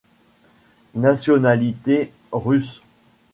[0.95, 2.81] Nationalité- Russe.